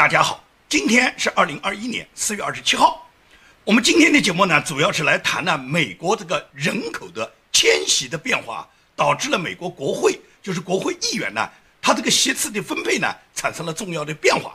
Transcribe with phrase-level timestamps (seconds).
[0.00, 3.06] 大家好，今天是二零二一年四月二十七号。
[3.64, 11.46] 我们今天的节目呢，主要是来谈谈美国这个人口的迁徙的变化，导致了美国国会，就是国会议员呢，
[11.82, 14.54] 他这个席次的分配呢，产生了重要的变化。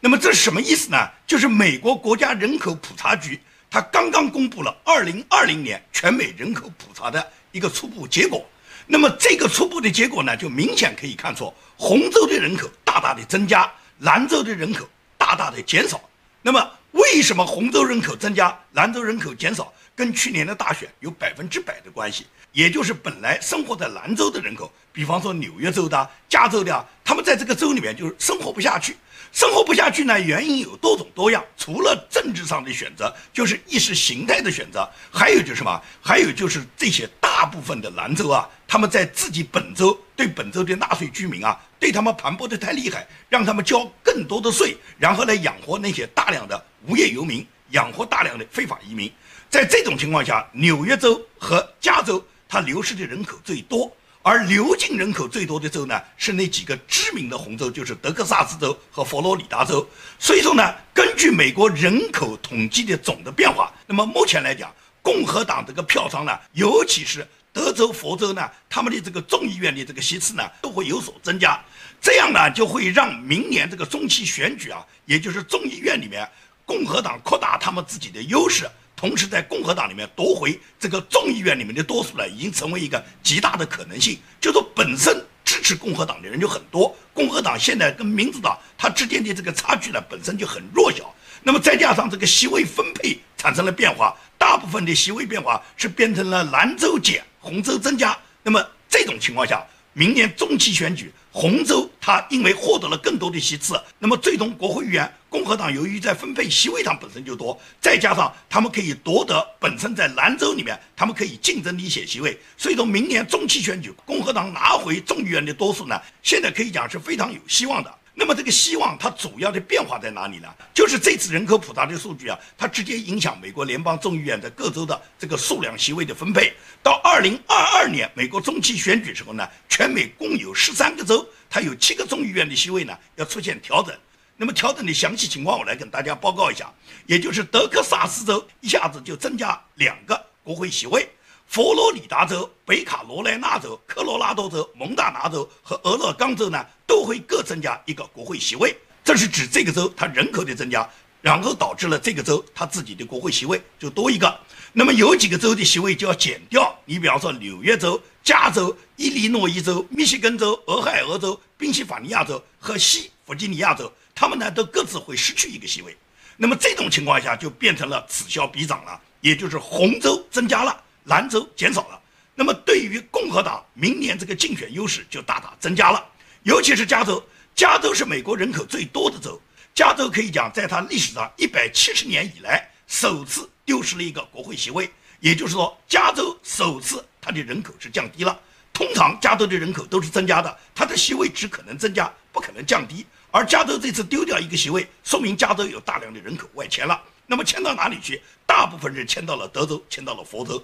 [0.00, 1.08] 那么这是什么意思呢？
[1.24, 8.44] 就是美国国家人口普查局，它刚刚公布了二零二零年全美人口普查的一个初步结果。
[8.88, 14.86] 那么这个初步的结果呢，就明显可以看出，红州的人口大大的增加，兰州的人口
[15.16, 16.00] 大大的减少。
[16.42, 19.72] 那么为什么红州人口增加，兰州人口减少？
[19.94, 22.26] 跟去年的大选有百分之百的关系。
[22.52, 28.96] 也就是本来生活在兰州的人口，比方说纽约州的、加州的，他们在这个州里面就是生活不下去。
[29.32, 35.80] 生活不下去呢，原因有多种多样，除了政治上的选择，就是意识形态的选择，还有就是什么？
[36.02, 49.10] 还有就是这些大部分的兰州啊，他们在自己本州对本州的纳税居民啊，对他们盘剥的太厉害，让他们交更多的税，然后来养活那些大量的无业游民，养活大量的非法移民。
[49.48, 53.90] 在这种情况下，纽约州和加州它流失的人口最多。
[54.22, 59.88] 而流进人口最多的州呢，是那几个知名的红州，就是德克萨斯州和佛罗里达州。
[60.18, 71.58] 所以说呢，根据美国人口统计的总的变化，那么目前来讲，共和党这个票仓呢，尤其是德州、佛州呢，他们的这个众议院的这个席次呢，都会有所增加。
[71.98, 76.28] 这样呢，就会让明年这个中期选举啊，也就是众议院里面，
[76.66, 78.70] 共和党扩大他们自己的优势。
[79.00, 84.18] 同时，在共和党里面夺回这个众议院里面的多数呢，已经成为一个极大的可能性。
[84.38, 91.10] 就说本身支持共和党的人就很多，共和党现在跟民主党它之间的这个差距呢，本身就很弱小。
[91.42, 98.14] 那么再加上这个席位分配产生了变化，大部分的席位变化是变成了蓝州减，红州增加。
[98.42, 117.94] 那么这种情况下，明年中期选举，红州他因为获得了更多的席次，那么最终国会议员，共和党由于在分配席位上本身就多，再加上他们可以夺得本身在兰州里面他们可以竞争的一些席位，所以说明年中期选举，共和党拿回众议院的多数呢，现在可以讲是非常有希望的。
[118.12, 120.48] 那么这个希望它主要的变化在哪里呢？
[120.74, 126.52] 就是这次人口普查的数据啊，它直接影响美国联邦众议院在各州的这个数量席位的分配。
[126.82, 133.94] 到二零二二年美国中期选举时候呢，全美共有十三个州，它有七个众议院的席位呢要出现调整。
[134.40, 136.72] 那么调整的详细情况，我来跟大家报告一下，
[137.04, 141.06] 也就是德克萨斯州一下子就增加两个国会席位。
[141.46, 148.74] 佛罗里达州、北卡罗来纳州、科罗拉多州、蒙大拿州和俄勒冈州呢，都会各增加一个国会席位。
[149.04, 150.88] 这是指这个州它人口的增加，
[151.20, 154.40] 然后导致了这个州它自己的国会席位就多一个。
[154.72, 156.74] 那么有几个州的席位就要减掉。
[156.86, 165.96] 你比方说纽约州、加州、伊利诺伊州、密西根州、俄亥俄州、宾夕法尼亚州和西弗吉尼亚州，他们呢都各自会失去一个席位。
[166.36, 170.78] 那么这种情况下就变成了此消彼长了，也就是红州增加了。
[171.04, 171.98] 蓝州减少了，
[172.34, 176.04] 那么对于共和党明年这个竞选优势就大大增加了。
[176.42, 177.24] 尤其是加州，
[177.54, 179.40] 加州是美国人口最多的州，
[179.74, 188.38] 加州可以讲在它历史上一百七十年以来首次丢失了一个国会席位，也就是说，加州首次它的人口是降低了。
[188.74, 193.06] 通常加州的人口都是增加的，它的席位只可能增加，不可能降低。
[193.30, 197.00] 而加州这次丢掉一个席位，说明加州有大量的人口外迁了。
[197.26, 198.20] 那么迁到哪里去？
[198.44, 200.60] 大部分人迁到了德州，迁到了佛州。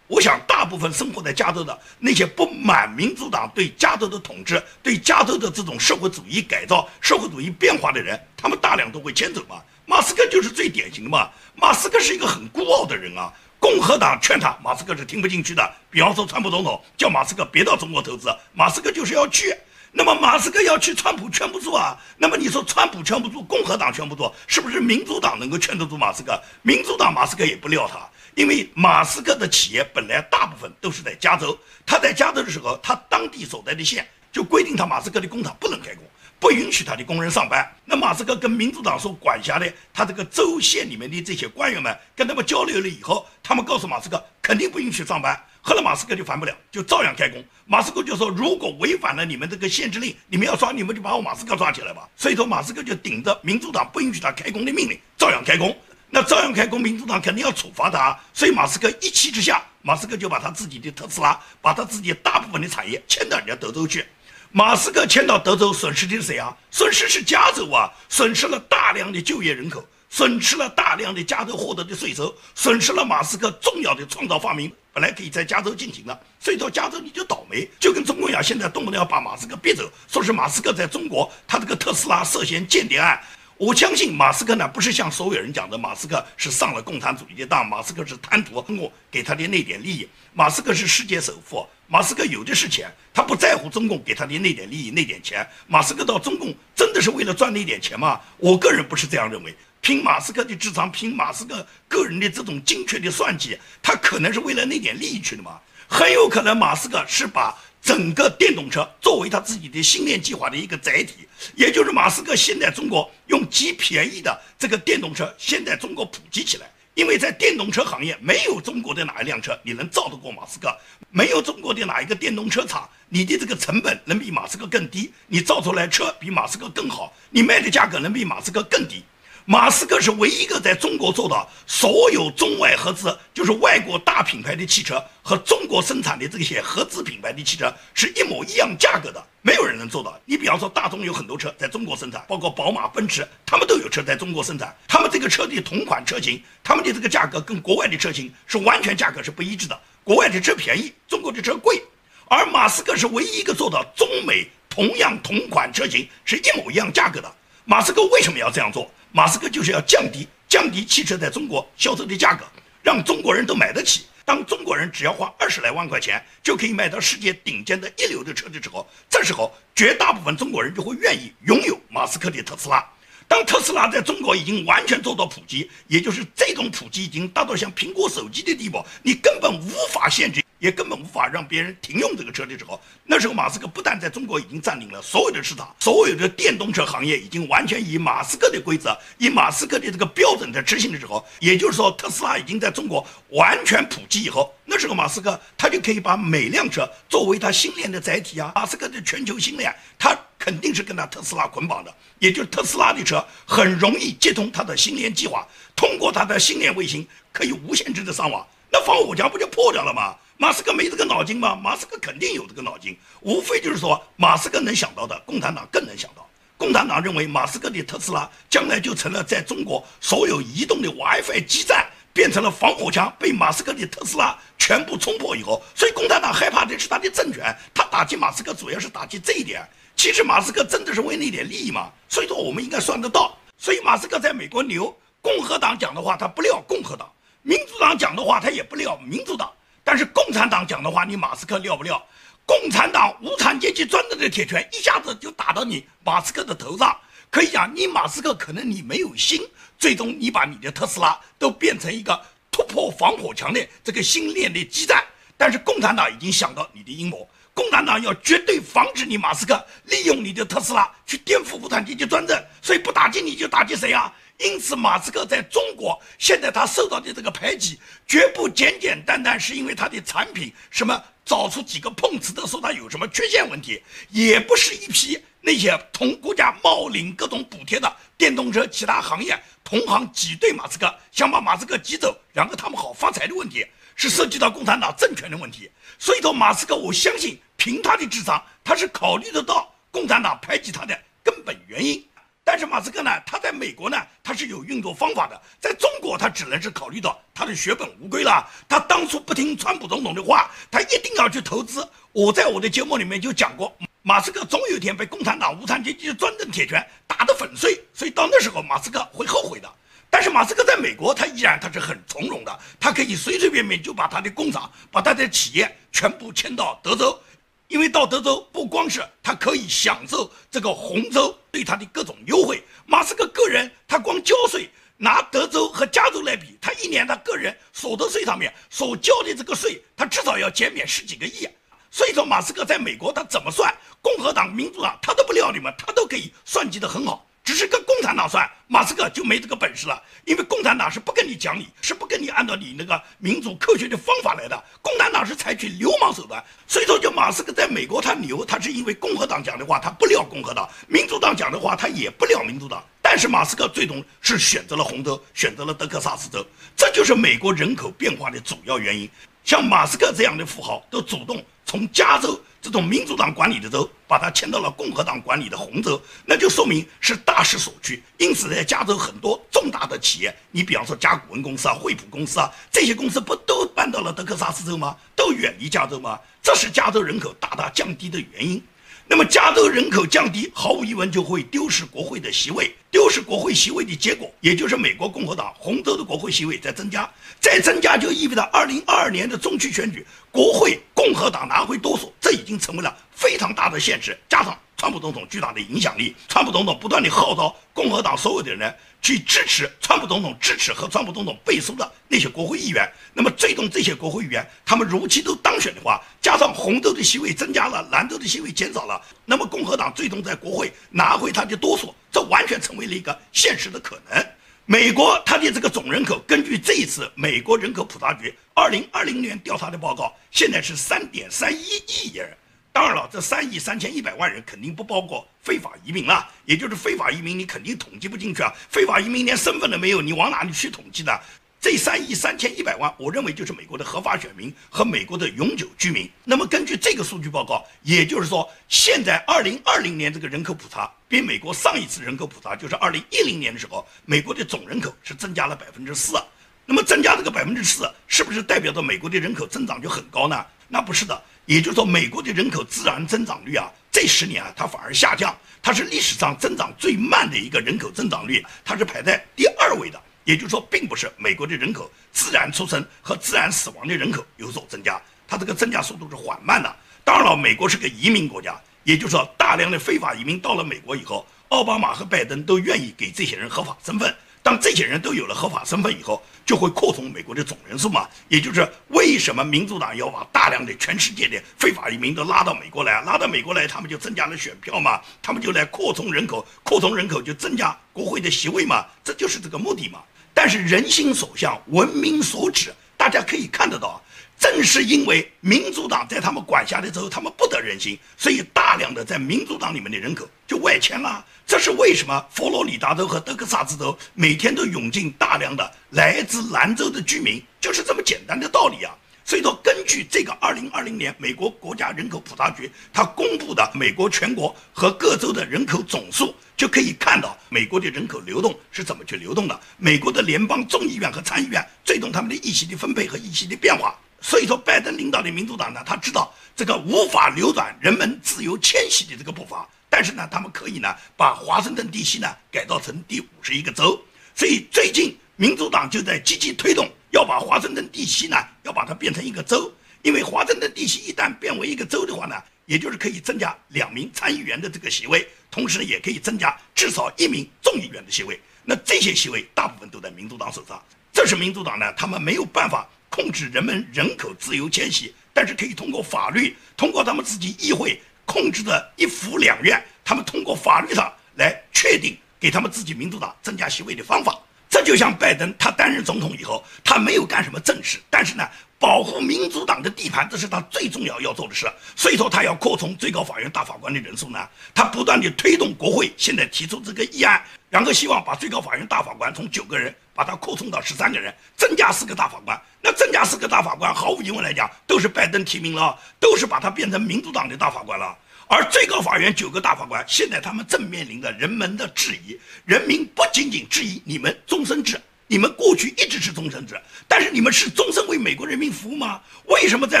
[0.08, 9.62] 我想，大部分生活在加州的那些不满民主党对加州的统治、对加州的这种社会主义改造、社会主义变化的人，他们大量都会迁走嘛。
[9.86, 11.30] 马斯克就是最典型的嘛。
[11.54, 15.72] 马斯克是一个很孤傲的人啊，共和党劝他，马斯克是听不进去的。
[15.90, 19.54] 比方说，川普总统叫马斯克别到中国投资，马斯克就是要去。
[19.98, 21.98] 那么马斯克要去，川普劝不住啊。
[22.18, 26.40] 那么你说川普劝不住，共和党劝不住，是不是民主党能够劝得住马斯克？
[26.62, 36.04] 民主党马斯克也不料他，因为马斯克的企业本来大部分都是在加州，他在加州的时候，他当地所在的县就规定他马斯克的工厂不能开工，
[36.38, 37.68] 不允许他的工人上班。
[37.84, 45.36] 那马斯克跟民主党所管辖的他这个州县里面的这些官员们跟他们交流了以后，他们告诉马斯克肯定不允许上班。
[45.68, 47.44] 喝了马斯克就烦不了，就照样开工。
[47.66, 55.76] 马斯克就说：“如果违反了你们这个限制令，你们要抓，你们就把我马斯克抓起来吧。”所以说，马斯克就顶着民主党不允许他开工的命令，照样开工。
[56.08, 58.18] 那照样开工，民主党肯定要处罚他。
[58.32, 64.02] 所以马斯克一气之下，马斯克就把他自己的特斯拉，把他自己大部分的产业迁到人家德州去。
[64.50, 66.56] 马斯克迁到德州，损失的是谁啊？
[66.70, 69.84] 损失是加州啊，损失了大量的就业人口。
[70.10, 83.16] 损失了大量的加州获得的税收，损失了马斯克重要的创造发明，本来可以在加州进行的，所以说加州你就倒霉，就跟中共一样，现在动不动要把马斯克逼走，说是马斯克在中国他这个特斯拉涉嫌间谍案。
[83.58, 90.08] 我相信马斯克呢，不是像所有人讲的，马斯克是上了共产主义的当，马斯克是贪图通过给他的那点利益。
[90.32, 95.48] 马斯克是世界首富，马斯克有的是钱，他不在乎中共给他的那点利益、那点钱。
[95.68, 98.20] 马斯克到中共真的是为了赚那点钱吗？
[98.38, 99.54] 我个人不是这样认为。
[99.88, 105.58] 凭马斯克的智商，凭马斯克个人的这种精确的算计，他可能是为了那点利益去的嘛？
[105.88, 107.56] 很有可能马斯克是把。
[107.80, 116.68] 整个电动车作为他自己的星链计划的一个载体，也就是马斯克现在中国用极便宜的这个电动车，现在中国普及起来。
[116.94, 120.76] 因为在电动车行业，没有中国的哪一辆车你能造得过马斯克，
[121.10, 129.02] 没有中国的哪一个电动车厂，你的这个成本能比马斯克更低，你造出来车比马斯克更好，你卖的价格能比马斯克更低。
[129.50, 140.20] 马斯克是唯一一个在中国做到所有中外合资，就是外国大品牌的汽车和中国生产的这些合资品牌的汽车是一模一样价格的，没有人能做到。
[140.26, 149.80] 你比方说，大众有很多车在中国生产，包括宝马、奔驰，他们都有车在中国生产，他们这个车的同款车型，他们的这个价格跟国外的车型是完全价格是不一致的。
[150.04, 151.82] 国外的车便宜，中国的车贵，
[152.26, 157.34] 而马斯克是唯一一个做到中美同样同款车型是一模一样价格的。
[157.64, 158.90] 马斯克为什么要这样做？
[159.12, 162.44] 马斯克就是要降低降低汽车在中国销售的价格，
[162.82, 164.04] 让中国人都买得起。
[164.24, 172.86] 当中国人只要花二十来万块钱就可以买到世界顶尖的一流的车的时候，这时候绝大部分中国人就会愿意拥有马斯克的特斯拉。
[173.26, 180.42] 当特斯拉在中国已经完全做到普及，也就是这种普及已经达到像苹果手机的地步，你根本无法限制。
[180.58, 205.46] 也根本无法让别人停用这个车的时候，那时候马斯克不但在中国已经占领了所有的市场，所有的电动车行业已经完全以马斯克的规则、以马斯克的这个标准在执行的时候，也就是说特斯拉已经在中国完全普及以后，那时候马斯克他就可以把每辆车作为他星链的载体啊，马斯克的全球星链，他肯定是跟他特斯拉捆绑的，也就是特斯拉的车很容易接通他的星链计划，
[205.76, 208.46] 通过他的星链卫星可以无限制的上网，
[208.88, 210.16] 防火墙不就破掉了吗？
[210.38, 211.54] 马斯克没这个脑筋吗？
[211.54, 216.26] 马斯克肯定有这个脑筋，无非就是说，马斯克能想到的，共产党更能想到。
[216.56, 229.68] 共产党认为，马斯克的特斯拉将来就成了在中国所有移动的 WiFi 基站，变成了防火墙，被马斯克的特斯拉全部冲破以后，所以共产党害怕的是他的政权，他打击马斯克主要是打击这一点。
[229.96, 231.90] 其实马斯克真的是为那点利益吗？
[232.08, 233.36] 所以说我们应该算得到。
[233.58, 237.06] 所以马斯克在美国牛，共和党讲的话他不料共和党，
[237.48, 239.50] 民主党讲的话他也不撂民主党。
[239.82, 241.98] 但是共产党讲的话，你马斯克撂不撂？
[242.44, 246.94] 共产党无产阶级专政的铁拳一下子就打到你马斯克的头上。
[247.30, 249.40] 可以讲，你马斯克可能你没有心，
[249.78, 255.02] 最终你把你的特斯拉都变成一个突破防火墙的这个新链的基站。
[255.38, 264.12] 但是共产党已经想到你的阴谋，共产党要绝对防止你马斯克利用你的特斯拉去颠覆无产阶级专政，所以不打击你就打击谁啊？
[264.38, 285.68] 因此，马斯克在中国现在他受到的这个排挤，绝不简简单单是因为他的产品什么找出几个碰瓷的说他有什么缺陷问题，也不是一批那些同国家冒领各种补贴的电动车其他行业同行挤兑马斯克，想把马斯克挤走，然后他们好发财的问题，是涉及到共产党政权的问题。
[285.98, 292.07] 所以说，马斯克我相信凭他的智商，他是考虑得到共产党排挤他的根本原因。
[292.50, 295.38] 但是马斯克呢，他在美国呢，他是有运作方法的。
[295.60, 298.42] 在中国，他只能是考虑到他的血本无归了。
[298.66, 301.86] 他当初不听川普总统的话，他一定要去投资。
[302.10, 309.70] 我在我的节目里面就讲过，马斯克总有一天被共产党无产阶级的专政铁拳打得粉碎，所以到那时候马斯克会后悔的。
[310.08, 317.20] 但是马斯克在美国，他依然他是很从容的，他可以随随便便就把他的工厂、把他的企业全部迁到德州。
[317.68, 331.46] 因为到德州不光是他可以享受这个红州对他的各种优惠，马斯克个人他光交税拿德州和加州来比，他一年他个人所得税上面所交的这个税，他至少要减免十几个亿。
[331.90, 337.26] 所以说马斯克在美国他怎么算，共和党、民主党他都不料你们，他都可以算计得很好。
[337.48, 344.64] 只是跟共产党算，马斯克就没这个本事了，因为共产党是不跟你讲理，是不跟你按照你那个民主科学的方法来的。
[344.82, 352.84] 共产党是采取流氓手段，所以说就马斯克在美国他牛，他是因为共和党讲的话他不撂共和党，民主党讲的话他也不撂民主党。
[353.00, 359.08] 但是马斯克最终是选择了红州，选择了德克萨斯州，这就是美国人口变化的主要原因。
[359.42, 362.40] 像马斯克这样的富豪都主动从加州。
[362.60, 368.02] 这种民主党管理的州，把它迁到了共和党管理的红州，那就说明是大势所趋。
[368.18, 374.96] 因此，在加州很多重大的企业，你比方说甲骨文公司啊、惠普公司啊，这些公司不都搬到了德克萨斯州吗？
[375.14, 376.18] 都远离加州吗？
[376.42, 378.60] 这是加州人口大大降低的原因。
[379.06, 387.08] 那么加州人口降低，毫无疑问就会丢失国会的席位，丢失国会席位的结果，也就是美国共和党红州的国会席位在增加，
[387.40, 394.18] 再增加就意味着二零二二年的中期选举，国会共和党拿回多数，这已经成为了非常大的现实。
[394.28, 398.72] 加上川普总统巨大的影响力，川普总统不断地号召共和党所有的人。
[399.00, 402.84] 去支持川普总统，支持和川普总统背书的那些国会议员。
[403.14, 414.26] 那么，最终这些国会议员他们如期都当选的话，加上红州的席位增加了，蓝州的席位减少了，那么共和党最终在国会拿回他的多数，这完全成为了一个现实的可能。
[414.66, 422.36] 美国它的这个总人口，根据这一次美国人口普查局二零二零年调查的报告，现在是三点三一亿人。
[422.72, 428.52] 当然了，这三亿三千一百万人肯定不包括非法移民了，也就是非法移民你肯定统计不进去啊！
[428.70, 431.12] 非法移民连身份都没有，你往哪里去统计呢？
[431.60, 436.08] 这三亿三千一百万，我认为就是美国的合法选民和美国的永久居民。
[436.22, 446.16] 那么根据这个数据报告，也就是说，现在二零二零年这个人口普查，比美国上一次人口普查就是二零一零年的时候，美国的总人口是增加了百分之四。
[446.64, 450.46] 那么增加这个百分之四，是不是代表着美国的人口增长就很高呢？
[450.68, 451.20] 那不是的。
[451.48, 459.98] 也就是说，美国的人口自然增长率啊，这十年啊，它反而下降，它是历史上增长最慢的一个人口增长率，它是排在第二位的。
[460.24, 466.76] 也就是说，并不是美国的人口自然出生和自然死亡的人口有所增加，它这个增加速度是缓慢的。
[467.02, 474.14] 当然了，美国是个移民国家，也就是说，大量的非法移民到了美国以后，奥巴马和拜登都愿意给这些人合法身份。
[474.48, 478.08] 当这些人都有了合法身份以后，就会扩充美国的总人数嘛。
[478.28, 490.00] 也就是为什么民主党要把大量的全世界的非法移民都拉到美国来，拉到美国来，他们就增加了选票嘛，他们就来扩充人口，扩充人口就增加国会的席位嘛，这就是这个目的嘛。
[490.32, 494.02] 但是人心所向，文明所指，大家可以看得到。
[494.38, 501.24] 正是因为民主党在他们管辖的时候，他们不得人心，所以大量的在民主党里面的人口就外迁了。
[501.46, 502.24] 这是为什么？
[502.30, 508.94] 佛罗里达州和德克萨斯州每天都涌进大量的来自兰州的居民，就是这么简单的道理啊。
[509.24, 519.60] 所以说，根据这个二零二零年美国国家人口普查局它公布的美国全国和各州的人口总数，就可以看到美国的人口流动是怎么去流动的。
[519.76, 523.94] 美国的联邦众议院和参议院最终他们的议席的分配和议席的变化。
[524.20, 534.00] 所以说，拜登领导的民主党呢，他知道这个无法扭转人们自由迁徙的这个步伐，但是呢，他们可以呢把华盛顿地区呢改造成第五十一个州。
[534.34, 539.72] 所以最近民主党就在积极推动，要把华盛顿地区呢要把它变成一个州，
[540.02, 542.34] 因为华盛顿地区一旦变为一个州的话呢，
[542.66, 548.38] 也就是可以增加两名参议员的这个席位，同时呢也可以增加至少一名众议员的席位。
[548.64, 550.82] 那这些席位大部分都在民主党手上，
[551.12, 552.84] 这是民主党呢他们没有办法。
[553.08, 564.38] 控制人们人口自由迁徙，但是可以通过法律，通过他们自己议会控制的一府两院，他们通过法律上来确定给他们自己民主党增加席位的方法。
[564.70, 568.46] 这就像拜登，他担任总统以后，他没有干什么正事，但是呢，
[568.78, 571.66] 保护民主党的地盘，这是他最重要要做的事。
[571.96, 582.60] 所以说，他要扩充最高法院大法官的人数呢，他不断地推动国会现在提出这个议案，然后希望把最高法院大法官从九个人把它扩充到十三个人，增加四个大法官。
[582.82, 588.18] 那增加四个大法官，毫无疑问来讲，都是拜登提名了，都是把他变成民主党的大法官了。
[588.48, 592.36] 而最高法院九个大法官，现在他们正面临着人们的质疑。
[592.64, 599.20] 人民不仅仅质疑你们终身制，你们过去一直是终身制，但是你们是终身为美国人民服务吗？
[599.44, 600.00] 为什么在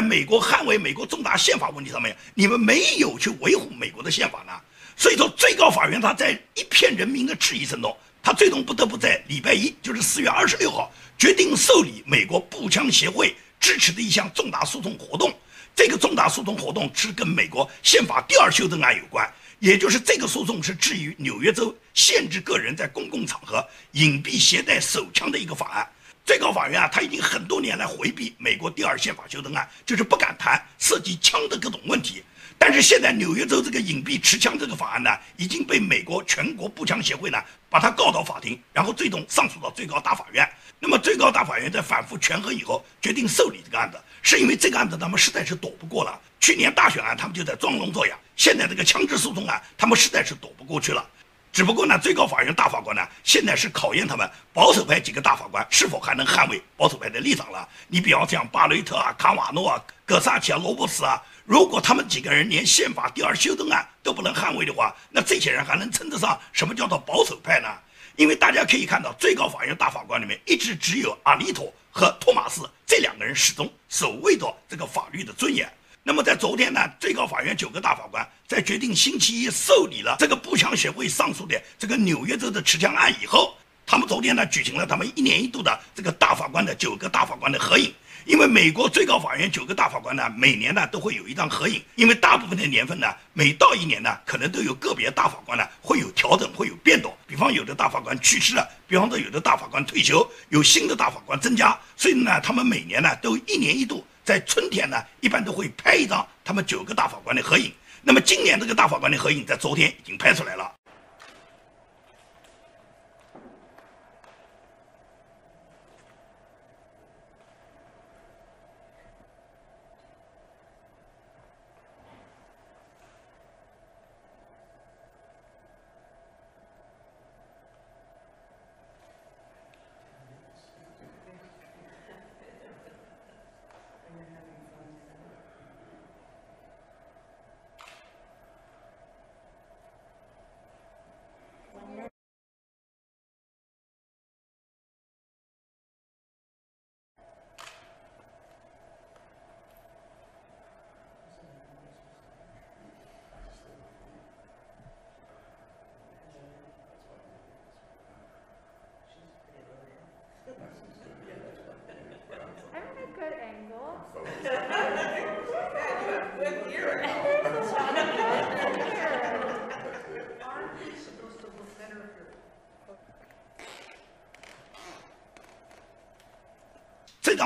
[0.00, 4.52] 美国捍卫美国重大宪法问题上面，你们没有去维护美国的宪法呢？
[4.96, 15.32] 所以说，最高法院他在一片人民的质疑声中，他最终不得不在礼拜一，就是四月二十六号，决定受理美国步枪协会支持的一项重大诉讼活动。
[15.74, 25.88] 这个重大诉讼活动是跟美国宪法第二修正案有关，也就是这个诉讼是至于纽约州限制个人在公共场合隐蔽携带手枪的一个法案。
[26.24, 32.22] 最高法院啊，他已经很多年来回避美国第二宪法修正案，就是不敢谈涉及枪的各种问题。
[32.58, 37.38] 但是现在纽约州这个隐蔽持枪这个法案呢，已经被美国全国步枪协会呢
[37.70, 40.46] 把它告到法庭，然后最终上诉到最高大法院。
[40.80, 43.98] 那么最高大法院在反复权衡以后，决定受理这个案子。
[44.22, 46.20] 是因为这个案子他们实在是躲不过了。
[46.40, 51.08] 去年大选案他们就在装聋作哑，现在这个枪支诉讼案他们实在是躲不过去了。
[51.50, 57.66] 只不过呢，最高法院大法官呢，现在是考验他们保守派几个大法官是否还能捍卫保守派的立场了。
[57.88, 67.68] 你比方像巴雷特啊、卡瓦诺啊、格萨奇啊、罗伯斯啊，如果他们几个人连宪法第二修正案都不能捍卫的话，那这些人还能称得上什么叫做保守派呢？
[68.16, 75.66] 因为大家可以看到，最高法院大法官里面一直只有阿利托和托马斯这两个人始终守卫着这个法律的尊严。
[76.02, 87.90] 那么在昨天呢，最高法院九个大法官在决定星期一受理了这个步枪协会上诉的这个纽约州的持枪案以后，他们昨天呢举行了他们一年一度的这个大法官的九个大法官的合影。
[88.24, 91.82] 因为美国最高法院九个大法官呢，每年呢都会有一张合影。
[91.94, 97.16] 因为大部分的年份呢，每到一年呢，可能都有个别大法官呢会有调整，会有变动。
[97.26, 104.04] 比方有的大法官去世了，比方说有的大法官退休，有新的大法官增加，所以呢，他们每年呢都一年一度。
[104.24, 107.72] 在春天呢，一般都会拍一张他们九个大法官的合影。
[108.02, 110.70] 那么今年这个大法官的合影在昨天已经拍出来了。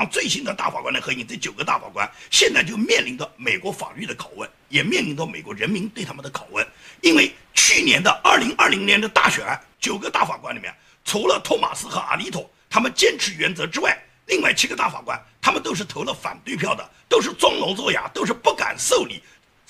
[0.09, 6.65] 最新的大法官的合影，这九个大法官现在就面临着美国法律的拷问，也面临着美国人民对他们的拷问。
[7.01, 9.45] 因为去年的二零二零年的大选，
[9.79, 19.21] 九个大法官里面，除了托马斯和阿里托他们坚持原则之外，另外七个大法官他们都是投了反对票的，都是装聋作哑，都是不敢受理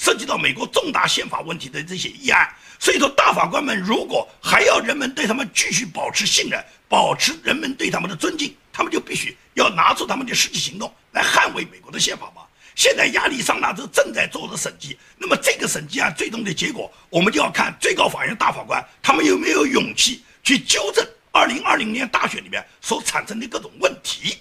[0.03, 2.53] 涉及到美国重大宪法问题的这些议案。
[2.77, 12.41] 所以说，大法官们如果还要人们对他们继续保持信任，保持人们对他们的尊敬，他们就必须要拿出他们的实际行动来捍卫美国的宪法嘛。
[12.75, 24.37] 现在亚利桑那州正在做着审计，那么这个审计案最终的结果，我们就要看最高法院大法官他们有没有勇气去纠正2020年大选里面所产生的各种问题。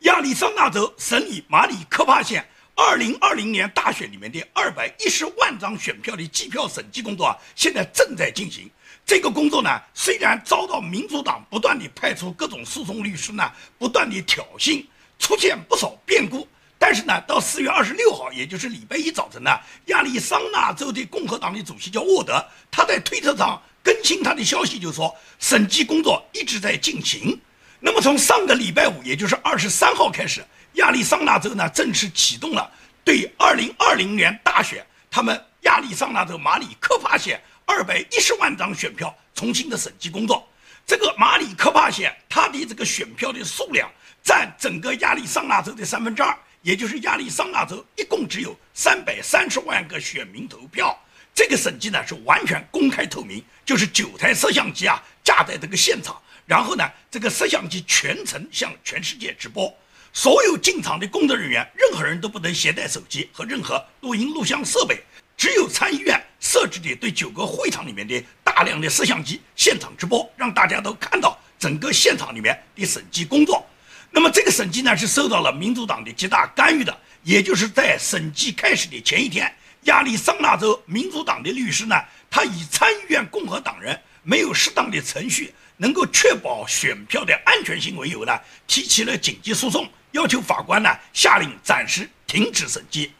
[0.00, 2.48] 亚利桑那州审理马里科帕县
[2.82, 8.68] 2020年大选里面的210万张选票的计票审计工作啊，现在正在进行。
[9.06, 14.84] 这个工作呢，虽然遭到民主党不断地派出各种诉讼律师呢，不断地挑衅，
[15.16, 19.50] 出现不少变故，但是呢，到四月二十六号，也就是礼拜一早晨呢，
[19.86, 27.40] 亚利桑那州的共和党的主席叫沃德，他在推特上更新他的消息，就说审计工作一直在进行。
[27.84, 30.42] 那么从上个礼拜五，也就是二十三号开始，
[30.74, 32.70] 亚利桑那州呢正式启动了
[33.04, 37.42] 对二零二零年大选，他们亚利桑那州马里科帕县。
[37.64, 40.46] 二百一十万张选票重新的审计工作，
[40.84, 43.88] 这个马里科帕县它的这个选票的数量
[44.22, 50.98] 占整个亚利桑那州的三分之二，也就是亚利桑那州一共只有三百三十万个选民投票。
[51.32, 59.72] 这个审计呢是完全公开透明，就是九台摄像机啊架在这个现场，然后呢这个摄像机全程向全世界直播，
[60.12, 65.02] 所有进场的工作人员任何人都不能携带手机和任何录音录像设备。
[65.34, 73.66] 只有参议院设置的对九个会场里面的大量的摄像机现场直播，让大家都看到整个现场里面的审计工作。
[74.10, 79.52] 那么这个审计呢是受到了民主党的极大干预的，也就是在审计开始的前一天，
[79.84, 81.96] 亚利桑那州民主党的律师呢，
[82.30, 88.32] 他以参议院共和党人没有适当的程序能够确保选票的安全性为由呢，
[88.68, 93.10] 提起了紧急诉讼，要求法官呢下令暂时停止审计。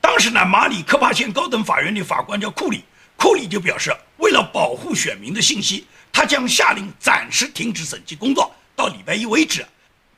[0.00, 2.82] 当时呢，马里科帕县高等法院的法官叫库里，
[3.16, 9.64] 库里就表示，为了保护选民的信息，他将下令暂时停止审计工作到礼拜一为止。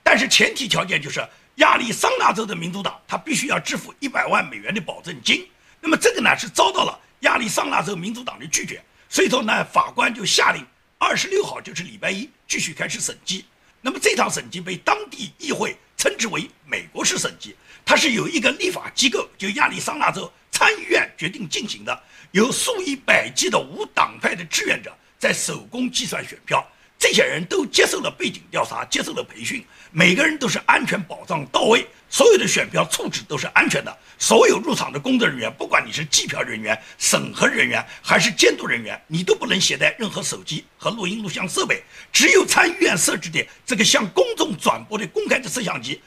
[0.03, 1.23] 但是前提条件就是
[1.57, 5.47] 亚利桑那州的民主党他必须要支付一百万美元的保证金。
[5.83, 10.65] 那么这个呢是遭到了亚利桑那州民主党的拒绝，所以说呢，法官就下令
[11.03, 13.47] 二十六号就是礼拜一继续开始审计。
[13.81, 17.57] 那么这场审计被当地议会称之为美国式审计。
[17.87, 26.63] 它是由一个立法机构，就亚利桑那州参议院决定进行的，由数以百计的无党派的志愿者在手工计算选票，
[27.01, 41.83] 这些人都接受了背景调查，接受了培训，每个人都是安全保障到位，所有的选票处置都是安全的，所有入场的工作人员，不管你是计票人员、审核人员还是监督人员，你都不能携带任何手机和录音录像设备，
[42.13, 45.99] 只有参议院设置的这个向公众转播的公开的摄像机。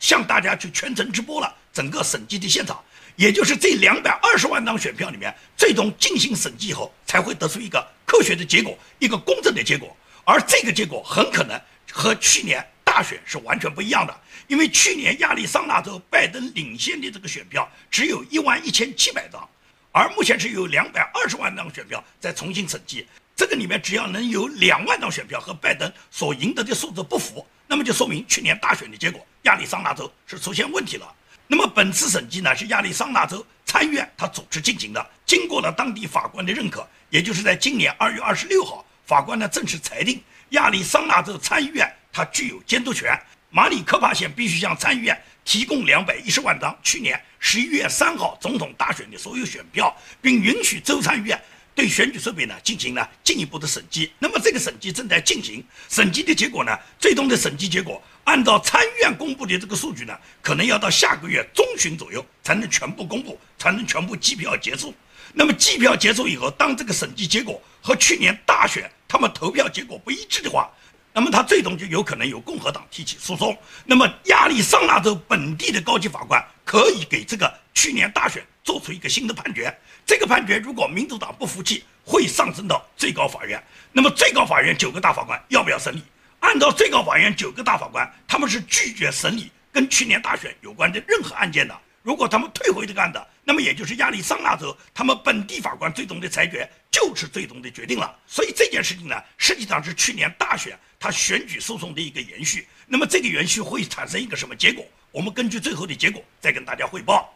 [0.00, 2.82] 向大家去全程直播了整个审计的现场，
[3.16, 9.94] 也就是这两百二十万张选票里面，最终进行审计后才会得出一个科学的结果，一个公正的结果。
[10.24, 19.48] 而这个结果很可能和去年大选是完全不一样的，因为去年亚利桑那州拜登领先的这个选票只有一万一千七百张，
[19.92, 23.06] 而目前是有两百二十万张选票在重新审计。
[23.36, 31.10] 这个里面只要能有两万张选票和拜登所赢得的数字不符，那么就说明去年大选的结果亚利桑那州是出现问题了。
[31.46, 43.20] 那么本次审计呢是亚利桑那州参议院他主持进行的，经过了当地法官的认可，也就是在今年二月二十六号，法官呢正式裁定亚利桑那州参议院它具有监督权，
[43.50, 49.92] 马里科帕县必须向参议院提供两百一十万张去年十一月三号总统大选的所有选票，
[50.22, 51.36] 并允许州参议院。
[51.74, 64.94] 对选举设备呢进行了进一步的审计，那么这个审计正在进行，审计的结果呢，最终的审计结果按照参议院公布的这个数据呢，可能要到下个月中旬左右才能全部公布，才能全部计票结束。
[65.32, 70.70] 那么计票结束以后，当这个审计结果和去年大选他们投票结果不一致的话，
[71.12, 73.56] 那么他最终就有可能由共和党提起诉讼。
[73.84, 79.76] 那么亚利桑那州本地的高级法官可以给这个去年大选做出一个新的判决。
[80.06, 83.62] 这个判决如果民主党不服气，会上升到最高法院。
[83.92, 86.02] 那么最高法院九个大法官要不要审理？
[86.40, 91.78] 按照最高法院九个大法官，他们是拒绝审理跟去年大选有关的任何案件的。
[92.02, 98.16] 如果他们退回这个案子，那么也就是亚利桑那州他们本地法官最终的裁决就是最终的决定了。
[98.26, 102.66] 所以这件事情呢，实际上是去年大选他选举诉讼的一个延续。
[102.86, 104.84] 那么这个延续会产生一个什么结果？
[105.10, 107.34] 我们根据最后的结果再跟大家汇报。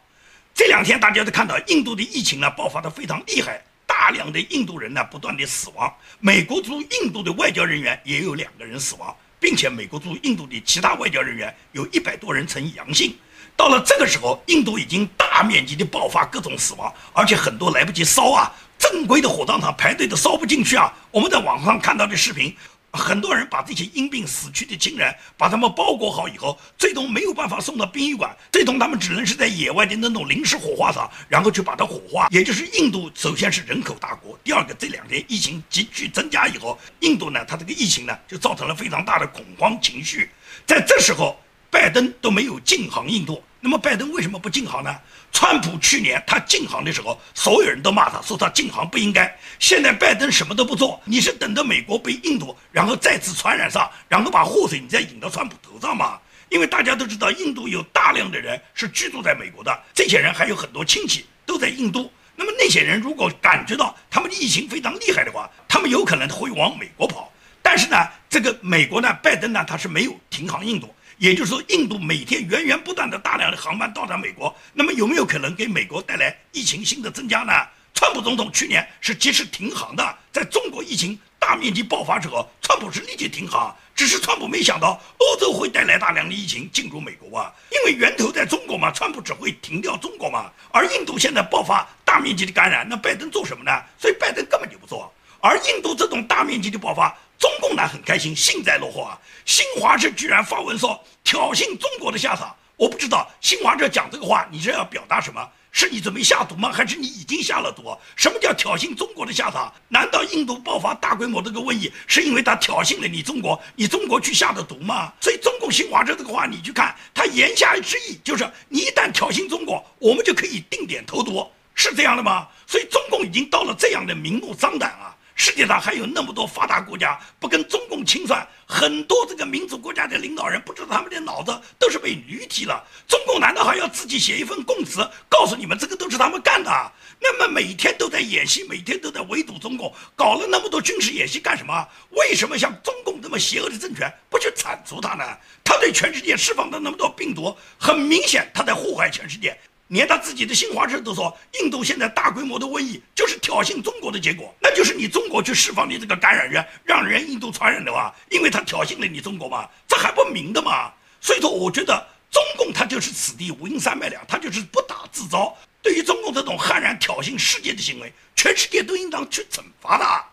[0.53, 5.93] 这两天大家都看到印度的疫情呢爆发的非常厉害，大量的印度人呢不断的死亡。
[6.19, 13.13] 美国驻印度的外交人员也有两个人死亡，并且美国驻印度的其他外交人员有一百多人呈阳性。
[13.55, 20.93] 到了这个时候，印度已经大面积的爆发各种死亡，而且很多来不及烧啊，正规的火葬场排队都烧不进去啊。
[21.11, 22.55] 我们在网上看到的视频。
[22.97, 32.29] 很多人把这些因病死去的亲人，把他们包裹好以后，最终没有办法送到殡仪馆，最终他们只能是在野外的那种临时火化场，然后去把它火化。
[32.31, 40.29] 也就是印度首先是人口大国，第二个这两天疫情急剧增加以后，印度呢，它这个疫情呢就造成了非常大的恐慌情绪。
[40.65, 41.37] 在这时候，
[41.75, 44.95] 拜登都没有进航印度，那么拜登为什么不进航呢？
[45.33, 49.37] 川普去年他进航的时候，所有人都骂他，说他进航不应该。
[49.59, 56.17] 现在拜登什么都不做，你是等着美国被印度然后再次传染上，然后把祸水你再引到川普头上吗？
[56.47, 62.09] 因为大家都知道，印度有大量的人是居住在美国的，这些人还有很多亲戚都在印度。
[62.37, 67.29] 那么那些人如果感觉到他们疫情非常厉害的话，他们有可能会往美国跑。
[67.61, 67.97] 但是呢，
[68.29, 70.94] 这个美国呢，拜登呢，他是没有停航印度。
[71.17, 77.53] 也就是说，印度每天源源不断的大量的航班到达美国，那么有没有可能给美国带来疫情新的增加呢？
[77.93, 93.71] 川普总统去年是及时停航的，在中国疫情大面积爆发之后，川普是立即停航，只是川普没想到欧洲会带来大量的疫情进入美国啊，因为源头在中国嘛，川普只会停掉中国嘛，而印度现在爆发大面积的感染，那拜登做什么呢？
[93.97, 97.15] 所以拜登根本就不做，而印度这种大面积的爆发。
[97.37, 99.19] 中共呢很开心，幸灾乐祸啊！
[99.45, 105.47] 新华社居然发文说挑衅中国的下场，我不知道新华社讲这个话，你是要表达什么？
[105.71, 106.71] 是你准备下毒吗？
[106.71, 107.83] 还是你已经下了毒？
[108.15, 109.71] 什么叫挑衅中国的下场？
[109.89, 115.11] 难道印度爆发大规模这个瘟疫，是因为他挑衅了你中国，你中国去下的毒吗？
[115.19, 122.47] 所以中共新华社这个话，你去看，他言下之意就是你一旦挑衅中国，我们就可以定点投毒，是这样的吗？
[122.65, 125.14] 所以中共已经到了这样的明目张胆啊！
[125.35, 132.81] 世界上还有那么多发达国家不跟中共清算，很多这个民主国家的领导人不知道他们的脑子都是被驴踢了。
[133.05, 136.91] 中共难道还要自己写一份供词，告诉你们这个都是他们干的？
[137.19, 141.85] 那么每天都在演戏，每天都在围堵中共，搞了那么多军事演习干什么？
[142.11, 145.23] 为什么像中共这么邪恶的政权不去铲除它呢？
[145.65, 149.57] 他对全世界释放的那么多病毒，很明显他在祸害全世界。
[149.87, 158.13] 连他自己的新华社都说，印度现在大规模的瘟疫就是挑衅中国的结果，那就是你中国去释放你这个感染源，让人印度传染的吧？
[158.31, 160.91] 因为他挑衅了你中国嘛，这还不明的嘛？
[161.21, 165.55] 所以说，我觉得中共他就是此地无银三百两，他就是不打自招。
[165.81, 170.25] 对于中共这种悍然挑衅世界的行为，全世界都应当去惩罚他。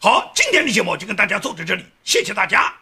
[0.00, 2.72] 好，今天的节目就跟大家做到这里，谢谢大家。